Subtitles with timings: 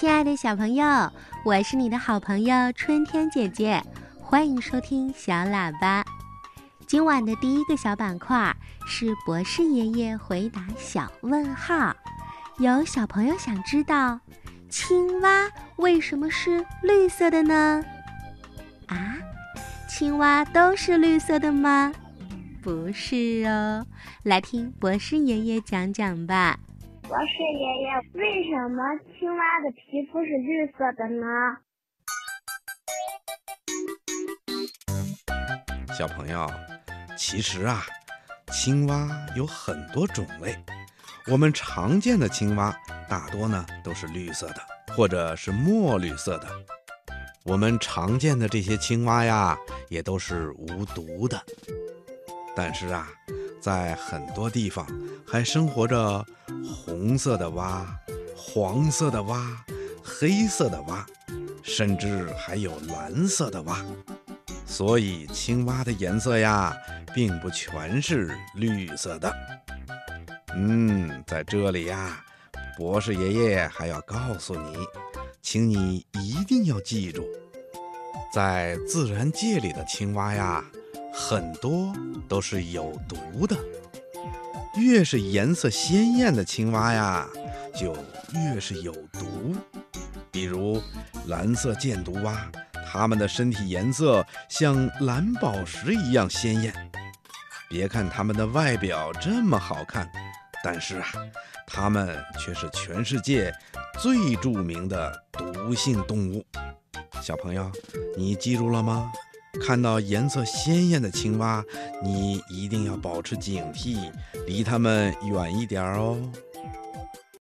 [0.00, 1.12] 亲爱的小朋友，
[1.44, 3.84] 我是你的好朋友春天姐姐，
[4.18, 6.02] 欢迎收听小喇叭。
[6.86, 11.94] 今晚的第一个小板块是博士爷爷回答小问号。
[12.56, 14.18] 有小朋友想知道，
[14.70, 17.84] 青蛙为什么是绿色的呢？
[18.86, 19.18] 啊，
[19.86, 21.92] 青蛙都是绿色的吗？
[22.62, 23.86] 不是哦，
[24.22, 26.58] 来听博士爷爷讲讲吧。
[27.10, 28.84] 博士爷爷，为什么
[29.18, 31.26] 青蛙的皮肤是绿色的呢？
[35.92, 36.48] 小朋友，
[37.18, 37.82] 其实啊，
[38.52, 40.56] 青蛙有很多种类。
[41.26, 42.72] 我们常见的青蛙
[43.08, 44.60] 大多呢都是绿色的，
[44.94, 46.46] 或者是墨绿色的。
[47.44, 51.42] 我们常见的这些青蛙呀，也都是无毒的。
[52.54, 53.08] 但是啊，
[53.60, 54.86] 在很多地方
[55.26, 56.24] 还生活着
[56.64, 57.86] 红色的蛙、
[58.36, 59.64] 黄色的蛙、
[60.02, 61.06] 黑色的蛙，
[61.62, 63.84] 甚至还有蓝色的蛙。
[64.66, 66.76] 所以，青蛙的颜色呀，
[67.14, 69.32] 并不全是绿色的。
[70.54, 72.24] 嗯，在这里呀，
[72.78, 74.76] 博士爷爷还要告诉你，
[75.42, 77.26] 请你一定要记住，
[78.32, 80.64] 在自然界里的青蛙呀。
[81.12, 81.92] 很多
[82.28, 83.56] 都是有毒的，
[84.76, 87.26] 越是颜色鲜艳的青蛙呀，
[87.74, 87.96] 就
[88.34, 89.54] 越是有毒。
[90.30, 90.80] 比如
[91.26, 92.50] 蓝色箭毒蛙，
[92.90, 96.72] 它们的身体颜色像蓝宝石一样鲜艳。
[97.68, 100.08] 别看它们的外表这么好看，
[100.62, 101.08] 但是啊，
[101.66, 103.52] 它们却是全世界
[104.00, 106.44] 最著名的毒性动物。
[107.20, 107.70] 小朋友，
[108.16, 109.10] 你记住了吗？
[109.60, 111.64] 看到颜色鲜艳的青蛙，
[112.02, 114.10] 你一定要保持警惕，
[114.46, 116.18] 离它们远一点哦。